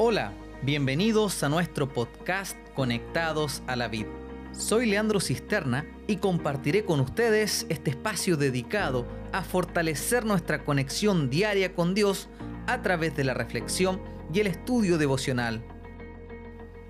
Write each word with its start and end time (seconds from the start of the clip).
Hola, 0.00 0.32
bienvenidos 0.62 1.42
a 1.42 1.48
nuestro 1.48 1.92
podcast 1.92 2.56
Conectados 2.76 3.64
a 3.66 3.74
la 3.74 3.88
Vid. 3.88 4.06
Soy 4.52 4.86
Leandro 4.86 5.18
Cisterna 5.18 5.86
y 6.06 6.18
compartiré 6.18 6.84
con 6.84 7.00
ustedes 7.00 7.66
este 7.68 7.90
espacio 7.90 8.36
dedicado 8.36 9.08
a 9.32 9.42
fortalecer 9.42 10.24
nuestra 10.24 10.64
conexión 10.64 11.30
diaria 11.30 11.74
con 11.74 11.96
Dios 11.96 12.28
a 12.68 12.80
través 12.80 13.16
de 13.16 13.24
la 13.24 13.34
reflexión 13.34 14.00
y 14.32 14.38
el 14.38 14.46
estudio 14.46 14.98
devocional. 14.98 15.64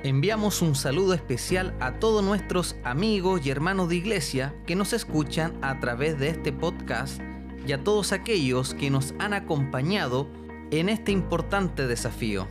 Enviamos 0.03 0.61
un 0.61 0.75
saludo 0.75 1.15
especial 1.15 1.75
a 1.81 1.99
todos 1.99 2.23
nuestros 2.23 2.77
amigos 2.85 3.41
y 3.43 3.49
hermanos 3.49 3.89
de 3.89 3.97
iglesia 3.97 4.55
que 4.67 4.77
nos 4.77 4.93
escuchan 4.93 5.57
a 5.63 5.81
través 5.81 6.19
de 6.19 6.29
este 6.29 6.53
podcast 6.53 7.23
y 7.67 7.73
a 7.73 7.83
todos 7.83 8.13
aquellos 8.13 8.75
que 8.75 8.91
nos 8.91 9.15
han 9.19 9.33
acompañado 9.33 10.29
en 10.71 10.91
este 10.91 11.11
importante 11.11 11.87
desafío. 11.87 12.47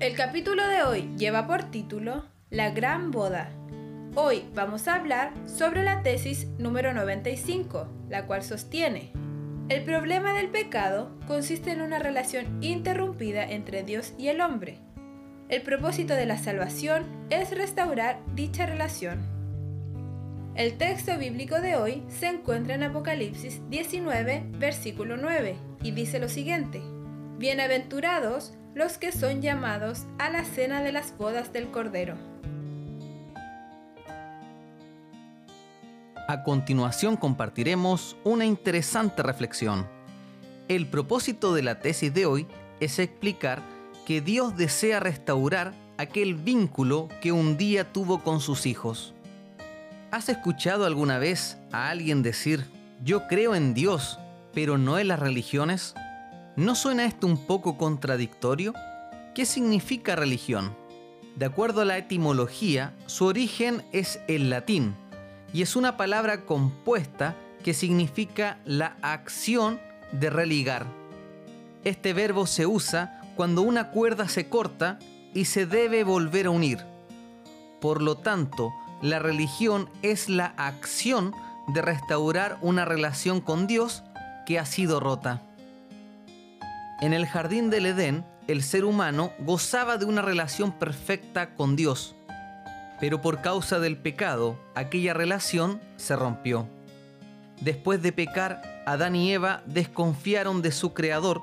El 0.00 0.16
capítulo 0.16 0.66
de 0.66 0.82
hoy 0.82 1.10
lleva 1.18 1.46
por 1.46 1.64
título 1.64 2.24
La 2.48 2.70
Gran 2.70 3.10
Boda. 3.10 3.50
Hoy 4.14 4.44
vamos 4.54 4.88
a 4.88 4.94
hablar 4.94 5.34
sobre 5.46 5.84
la 5.84 6.02
tesis 6.02 6.46
número 6.56 6.94
95, 6.94 7.86
la 8.08 8.24
cual 8.24 8.42
sostiene, 8.42 9.12
el 9.68 9.84
problema 9.84 10.32
del 10.32 10.48
pecado 10.48 11.10
consiste 11.26 11.72
en 11.72 11.82
una 11.82 11.98
relación 11.98 12.64
interrumpida 12.64 13.44
entre 13.44 13.82
Dios 13.82 14.14
y 14.16 14.28
el 14.28 14.40
hombre. 14.40 14.78
El 15.50 15.60
propósito 15.60 16.14
de 16.14 16.24
la 16.24 16.38
salvación 16.38 17.04
es 17.28 17.54
restaurar 17.54 18.20
dicha 18.34 18.64
relación. 18.64 19.20
El 20.54 20.78
texto 20.78 21.18
bíblico 21.18 21.60
de 21.60 21.76
hoy 21.76 22.02
se 22.08 22.28
encuentra 22.28 22.74
en 22.74 22.84
Apocalipsis 22.84 23.60
19, 23.68 24.44
versículo 24.52 25.18
9, 25.18 25.56
y 25.82 25.90
dice 25.90 26.18
lo 26.18 26.30
siguiente, 26.30 26.80
Bienaventurados 27.36 28.54
los 28.74 28.98
que 28.98 29.12
son 29.12 29.42
llamados 29.42 30.06
a 30.18 30.30
la 30.30 30.44
cena 30.44 30.82
de 30.82 30.92
las 30.92 31.16
bodas 31.16 31.52
del 31.52 31.70
Cordero. 31.70 32.16
A 36.28 36.44
continuación 36.44 37.16
compartiremos 37.16 38.16
una 38.22 38.44
interesante 38.44 39.22
reflexión. 39.22 39.88
El 40.68 40.86
propósito 40.86 41.54
de 41.54 41.62
la 41.62 41.80
tesis 41.80 42.14
de 42.14 42.26
hoy 42.26 42.46
es 42.78 43.00
explicar 43.00 43.62
que 44.06 44.20
Dios 44.20 44.56
desea 44.56 45.00
restaurar 45.00 45.72
aquel 45.98 46.36
vínculo 46.36 47.08
que 47.20 47.32
un 47.32 47.56
día 47.56 47.92
tuvo 47.92 48.22
con 48.22 48.40
sus 48.40 48.66
hijos. 48.66 49.12
¿Has 50.12 50.28
escuchado 50.28 50.86
alguna 50.86 51.18
vez 51.18 51.58
a 51.72 51.90
alguien 51.90 52.22
decir, 52.22 52.64
yo 53.02 53.26
creo 53.26 53.56
en 53.56 53.74
Dios, 53.74 54.20
pero 54.54 54.78
no 54.78 54.98
en 54.98 55.08
las 55.08 55.18
religiones? 55.18 55.94
¿No 56.56 56.74
suena 56.74 57.04
esto 57.04 57.26
un 57.26 57.46
poco 57.46 57.78
contradictorio? 57.78 58.74
¿Qué 59.34 59.46
significa 59.46 60.16
religión? 60.16 60.74
De 61.36 61.46
acuerdo 61.46 61.82
a 61.82 61.84
la 61.84 61.96
etimología, 61.96 62.92
su 63.06 63.26
origen 63.26 63.84
es 63.92 64.20
el 64.26 64.50
latín 64.50 64.96
y 65.52 65.62
es 65.62 65.76
una 65.76 65.96
palabra 65.96 66.44
compuesta 66.44 67.36
que 67.62 67.72
significa 67.72 68.58
la 68.64 68.96
acción 69.00 69.80
de 70.12 70.28
religar. 70.28 70.86
Este 71.84 72.12
verbo 72.12 72.46
se 72.46 72.66
usa 72.66 73.22
cuando 73.36 73.62
una 73.62 73.90
cuerda 73.90 74.28
se 74.28 74.48
corta 74.48 74.98
y 75.32 75.44
se 75.44 75.66
debe 75.66 76.02
volver 76.02 76.46
a 76.46 76.50
unir. 76.50 76.84
Por 77.80 78.02
lo 78.02 78.16
tanto, 78.16 78.72
la 79.02 79.20
religión 79.20 79.88
es 80.02 80.28
la 80.28 80.46
acción 80.56 81.32
de 81.68 81.80
restaurar 81.80 82.58
una 82.60 82.84
relación 82.84 83.40
con 83.40 83.68
Dios 83.68 84.02
que 84.46 84.58
ha 84.58 84.66
sido 84.66 84.98
rota. 84.98 85.42
En 87.00 87.14
el 87.14 87.26
jardín 87.26 87.70
del 87.70 87.86
Edén, 87.86 88.26
el 88.46 88.62
ser 88.62 88.84
humano 88.84 89.32
gozaba 89.38 89.96
de 89.96 90.04
una 90.04 90.20
relación 90.20 90.70
perfecta 90.72 91.54
con 91.54 91.74
Dios, 91.74 92.14
pero 93.00 93.22
por 93.22 93.40
causa 93.40 93.78
del 93.78 93.96
pecado, 93.96 94.60
aquella 94.74 95.14
relación 95.14 95.80
se 95.96 96.14
rompió. 96.14 96.68
Después 97.62 98.02
de 98.02 98.12
pecar, 98.12 98.82
Adán 98.84 99.16
y 99.16 99.32
Eva 99.32 99.62
desconfiaron 99.64 100.60
de 100.60 100.72
su 100.72 100.92
Creador 100.92 101.40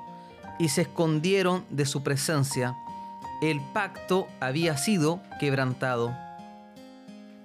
y 0.60 0.68
se 0.68 0.82
escondieron 0.82 1.64
de 1.70 1.86
su 1.86 2.04
presencia. 2.04 2.76
El 3.42 3.60
pacto 3.72 4.28
había 4.38 4.76
sido 4.76 5.20
quebrantado. 5.40 6.16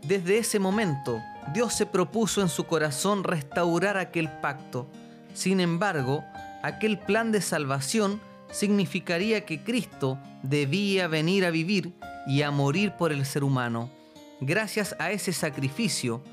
Desde 0.03 0.37
ese 0.37 0.59
momento, 0.59 1.19
Dios 1.51 1.73
se 1.73 1.87
propuso 1.87 2.41
en 2.41 2.49
su 2.49 2.65
corazón 2.65 3.23
restaurar 3.23 3.97
aquel 3.97 4.29
pacto. 4.29 4.87
Sin 5.33 5.59
embargo, 5.59 6.23
aquel 6.63 6.97
plan 6.97 7.31
de 7.31 7.41
salvación 7.41 8.19
significaría 8.49 9.45
que 9.45 9.63
Cristo 9.63 10.17
debía 10.41 11.07
venir 11.07 11.45
a 11.45 11.51
vivir 11.51 11.93
y 12.25 12.41
a 12.41 12.51
morir 12.51 12.93
por 12.93 13.11
el 13.11 13.25
ser 13.25 13.43
humano. 13.43 13.89
Gracias 14.39 14.95
a 14.97 15.11
ese 15.11 15.33
sacrificio, 15.33 16.23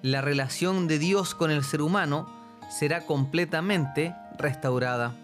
la 0.00 0.20
relación 0.20 0.86
de 0.86 0.98
Dios 0.98 1.34
con 1.34 1.50
el 1.50 1.64
ser 1.64 1.82
humano 1.82 2.32
será 2.70 3.04
completamente 3.04 4.14
restaurada. 4.38 5.14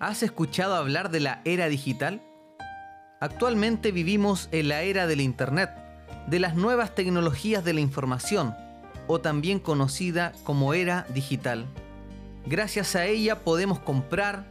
¿Has 0.00 0.22
escuchado 0.22 0.74
hablar 0.74 1.10
de 1.10 1.20
la 1.20 1.40
era 1.44 1.68
digital? 1.68 2.20
Actualmente 3.20 3.90
vivimos 3.90 4.48
en 4.52 4.68
la 4.68 4.82
era 4.82 5.06
del 5.06 5.20
Internet, 5.20 5.70
de 6.26 6.38
las 6.38 6.54
nuevas 6.54 6.94
tecnologías 6.94 7.64
de 7.64 7.72
la 7.72 7.80
información, 7.80 8.54
o 9.06 9.20
también 9.20 9.58
conocida 9.58 10.32
como 10.44 10.74
era 10.74 11.06
digital. 11.14 11.66
Gracias 12.48 12.96
a 12.96 13.04
ella 13.04 13.40
podemos 13.40 13.78
comprar, 13.78 14.46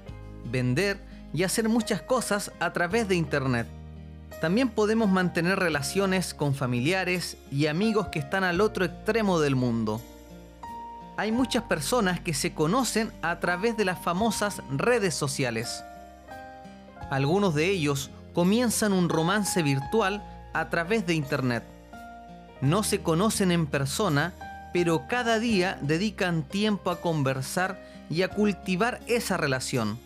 vender 0.45 0.99
y 1.33 1.41
hacer 1.41 1.67
muchas 1.67 1.99
cosas 1.99 2.51
a 2.59 2.71
través 2.71 3.07
de 3.07 3.15
Internet. 3.15 3.65
También 4.39 4.69
podemos 4.69 5.09
mantener 5.09 5.57
relaciones 5.57 6.35
con 6.35 6.53
familiares 6.53 7.37
y 7.51 7.65
amigos 7.65 8.09
que 8.09 8.19
están 8.19 8.43
al 8.43 8.61
otro 8.61 8.85
extremo 8.85 9.39
del 9.39 9.55
mundo. 9.55 9.99
Hay 11.17 11.31
muchas 11.31 11.63
personas 11.63 12.19
que 12.19 12.35
se 12.35 12.53
conocen 12.53 13.11
a 13.23 13.39
través 13.39 13.75
de 13.77 13.85
las 13.85 13.99
famosas 13.99 14.61
redes 14.69 15.15
sociales. 15.15 15.83
Algunos 17.09 17.55
de 17.55 17.67
ellos 17.67 18.11
comienzan 18.35 18.93
un 18.93 19.09
romance 19.09 19.63
virtual 19.63 20.23
a 20.53 20.69
través 20.69 21.07
de 21.07 21.15
Internet. 21.15 21.63
No 22.61 22.83
se 22.83 23.01
conocen 23.01 23.51
en 23.51 23.65
persona, 23.65 24.33
pero 24.73 25.07
cada 25.07 25.39
día 25.39 25.78
dedican 25.81 26.44
tiempo 26.44 26.89
a 26.91 27.01
conversar 27.01 27.81
y 28.09 28.22
a 28.22 28.29
cultivar 28.29 29.00
esa 29.07 29.38
relación. 29.38 30.00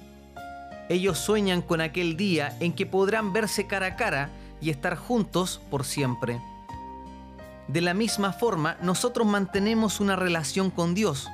Ellos 0.89 1.17
sueñan 1.17 1.61
con 1.61 1.81
aquel 1.81 2.17
día 2.17 2.55
en 2.59 2.73
que 2.73 2.85
podrán 2.85 3.33
verse 3.33 3.67
cara 3.67 3.85
a 3.87 3.95
cara 3.95 4.29
y 4.59 4.69
estar 4.69 4.95
juntos 4.95 5.61
por 5.69 5.85
siempre. 5.85 6.41
De 7.67 7.81
la 7.81 7.93
misma 7.93 8.33
forma, 8.33 8.77
nosotros 8.81 9.25
mantenemos 9.25 9.99
una 9.99 10.15
relación 10.15 10.69
con 10.69 10.93
Dios, 10.93 11.29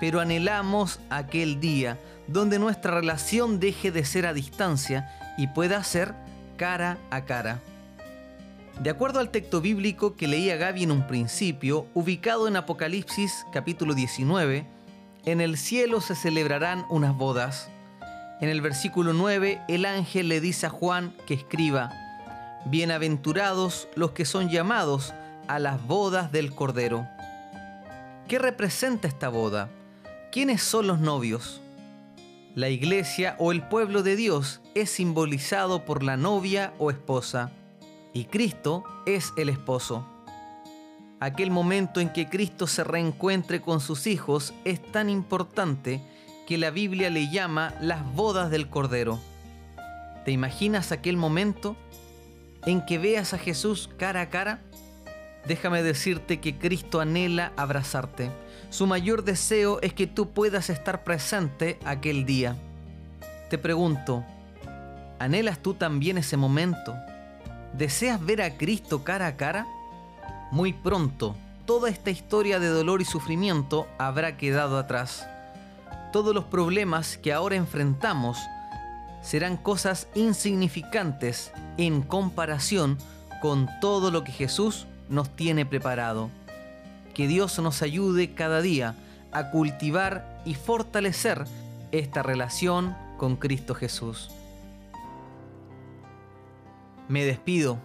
pero 0.00 0.20
anhelamos 0.20 0.98
aquel 1.10 1.60
día 1.60 1.98
donde 2.26 2.58
nuestra 2.58 2.92
relación 2.92 3.60
deje 3.60 3.92
de 3.92 4.04
ser 4.04 4.26
a 4.26 4.32
distancia 4.32 5.08
y 5.36 5.46
pueda 5.48 5.82
ser 5.84 6.14
cara 6.56 6.98
a 7.10 7.22
cara. 7.22 7.60
De 8.80 8.90
acuerdo 8.90 9.20
al 9.20 9.30
texto 9.30 9.60
bíblico 9.60 10.16
que 10.16 10.26
leía 10.26 10.56
Gaby 10.56 10.84
en 10.84 10.90
un 10.90 11.06
principio, 11.06 11.86
ubicado 11.94 12.48
en 12.48 12.56
Apocalipsis 12.56 13.46
capítulo 13.52 13.94
19, 13.94 14.66
en 15.24 15.40
el 15.40 15.56
cielo 15.56 16.00
se 16.00 16.16
celebrarán 16.16 16.84
unas 16.90 17.16
bodas. 17.16 17.70
En 18.40 18.48
el 18.48 18.60
versículo 18.60 19.12
9, 19.12 19.60
el 19.68 19.84
ángel 19.84 20.28
le 20.28 20.40
dice 20.40 20.66
a 20.66 20.70
Juan 20.70 21.14
que 21.26 21.34
escriba, 21.34 21.90
Bienaventurados 22.64 23.88
los 23.94 24.12
que 24.12 24.24
son 24.24 24.48
llamados 24.48 25.14
a 25.46 25.60
las 25.60 25.84
bodas 25.86 26.32
del 26.32 26.52
Cordero. 26.52 27.06
¿Qué 28.26 28.38
representa 28.40 29.06
esta 29.06 29.28
boda? 29.28 29.68
¿Quiénes 30.32 30.62
son 30.62 30.88
los 30.88 30.98
novios? 30.98 31.60
La 32.56 32.68
iglesia 32.68 33.36
o 33.38 33.52
el 33.52 33.62
pueblo 33.62 34.02
de 34.02 34.16
Dios 34.16 34.60
es 34.74 34.90
simbolizado 34.90 35.84
por 35.84 36.02
la 36.02 36.16
novia 36.16 36.72
o 36.78 36.90
esposa 36.90 37.52
y 38.12 38.24
Cristo 38.24 38.84
es 39.06 39.32
el 39.36 39.48
esposo. 39.48 40.06
Aquel 41.20 41.50
momento 41.50 42.00
en 42.00 42.12
que 42.12 42.28
Cristo 42.28 42.66
se 42.66 42.82
reencuentre 42.82 43.60
con 43.60 43.80
sus 43.80 44.06
hijos 44.06 44.52
es 44.64 44.82
tan 44.82 45.08
importante 45.08 46.00
que 46.46 46.58
la 46.58 46.70
Biblia 46.70 47.10
le 47.10 47.30
llama 47.30 47.74
las 47.80 48.04
bodas 48.14 48.50
del 48.50 48.68
Cordero. 48.68 49.20
¿Te 50.24 50.32
imaginas 50.32 50.90
aquel 50.90 51.16
momento 51.16 51.76
en 52.66 52.84
que 52.84 52.98
veas 52.98 53.34
a 53.34 53.38
Jesús 53.38 53.88
cara 53.96 54.22
a 54.22 54.30
cara? 54.30 54.60
Déjame 55.46 55.82
decirte 55.82 56.40
que 56.40 56.58
Cristo 56.58 57.00
anhela 57.00 57.52
abrazarte. 57.56 58.30
Su 58.70 58.86
mayor 58.86 59.24
deseo 59.24 59.80
es 59.80 59.92
que 59.92 60.06
tú 60.06 60.30
puedas 60.30 60.70
estar 60.70 61.04
presente 61.04 61.78
aquel 61.84 62.24
día. 62.24 62.56
Te 63.48 63.58
pregunto, 63.58 64.24
¿anhelas 65.18 65.60
tú 65.60 65.74
también 65.74 66.18
ese 66.18 66.36
momento? 66.36 66.94
¿Deseas 67.72 68.24
ver 68.24 68.42
a 68.42 68.58
Cristo 68.58 69.02
cara 69.02 69.26
a 69.26 69.36
cara? 69.36 69.66
Muy 70.50 70.74
pronto, 70.74 71.34
toda 71.64 71.88
esta 71.88 72.10
historia 72.10 72.60
de 72.60 72.68
dolor 72.68 73.00
y 73.00 73.06
sufrimiento 73.06 73.88
habrá 73.98 74.36
quedado 74.36 74.78
atrás. 74.78 75.26
todos 76.12 76.34
los 76.34 76.44
problemas 76.44 77.16
que 77.16 77.32
ahora 77.32 77.56
enfrentamos 77.56 78.38
serán 79.22 79.56
cosas 79.56 80.08
insignificantes 80.14 81.52
en 81.78 82.02
comparación 82.02 82.98
con 83.40 83.66
todo 83.80 84.10
lo 84.10 84.22
que 84.22 84.32
Jesús 84.32 84.86
nos 85.08 85.30
tiene 85.30 85.64
preparado. 85.64 86.28
Que 87.14 87.26
Dios 87.26 87.58
nos 87.60 87.80
ayude 87.80 88.34
cada 88.34 88.60
día 88.60 88.94
a 89.32 89.50
cultivar 89.50 90.42
y 90.44 90.54
fortalecer 90.54 91.46
esta 91.92 92.22
relación 92.22 92.94
con 93.16 93.36
Cristo 93.36 93.74
Jesús. 93.74 94.30
Me 97.08 97.24
despido 97.24 97.78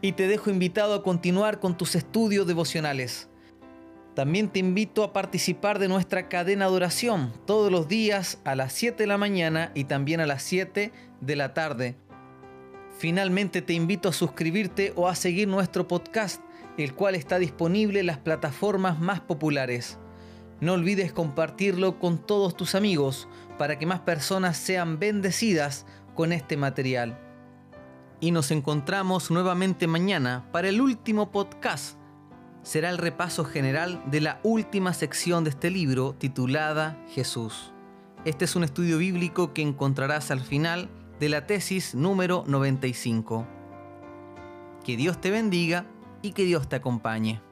y 0.00 0.12
te 0.12 0.26
dejo 0.26 0.50
invitado 0.50 0.94
a 0.94 1.02
continuar 1.02 1.60
con 1.60 1.76
tus 1.76 1.94
estudios 1.94 2.46
devocionales. 2.46 3.28
También 4.14 4.50
te 4.50 4.58
invito 4.58 5.04
a 5.04 5.12
participar 5.12 5.78
de 5.78 5.88
nuestra 5.88 6.28
cadena 6.28 6.66
de 6.66 6.72
oración 6.72 7.32
todos 7.46 7.72
los 7.72 7.88
días 7.88 8.38
a 8.44 8.54
las 8.54 8.74
7 8.74 9.04
de 9.04 9.06
la 9.06 9.16
mañana 9.16 9.72
y 9.74 9.84
también 9.84 10.20
a 10.20 10.26
las 10.26 10.42
7 10.42 10.92
de 11.20 11.36
la 11.36 11.54
tarde. 11.54 11.96
Finalmente 12.98 13.62
te 13.62 13.72
invito 13.72 14.10
a 14.10 14.12
suscribirte 14.12 14.92
o 14.96 15.08
a 15.08 15.14
seguir 15.14 15.48
nuestro 15.48 15.88
podcast, 15.88 16.42
el 16.76 16.94
cual 16.94 17.14
está 17.14 17.38
disponible 17.38 18.00
en 18.00 18.06
las 18.06 18.18
plataformas 18.18 19.00
más 19.00 19.20
populares. 19.20 19.98
No 20.60 20.74
olvides 20.74 21.12
compartirlo 21.12 21.98
con 21.98 22.18
todos 22.18 22.54
tus 22.54 22.74
amigos 22.74 23.28
para 23.56 23.78
que 23.78 23.86
más 23.86 24.00
personas 24.00 24.58
sean 24.58 24.98
bendecidas 24.98 25.86
con 26.14 26.32
este 26.32 26.56
material. 26.56 27.18
Y 28.22 28.30
nos 28.30 28.52
encontramos 28.52 29.32
nuevamente 29.32 29.88
mañana 29.88 30.46
para 30.52 30.68
el 30.68 30.80
último 30.80 31.32
podcast 31.32 31.98
será 32.62 32.88
el 32.88 32.98
repaso 32.98 33.44
general 33.44 34.00
de 34.12 34.20
la 34.20 34.38
última 34.44 34.94
sección 34.94 35.42
de 35.42 35.50
este 35.50 35.70
libro 35.70 36.14
titulada 36.14 36.96
Jesús. 37.08 37.72
Este 38.24 38.44
es 38.44 38.54
un 38.54 38.62
estudio 38.62 38.98
bíblico 38.98 39.52
que 39.52 39.62
encontrarás 39.62 40.30
al 40.30 40.40
final 40.40 40.88
de 41.18 41.30
la 41.30 41.48
tesis 41.48 41.96
número 41.96 42.44
95. 42.46 43.44
Que 44.84 44.96
Dios 44.96 45.20
te 45.20 45.32
bendiga 45.32 45.84
y 46.22 46.30
que 46.30 46.44
Dios 46.44 46.68
te 46.68 46.76
acompañe. 46.76 47.42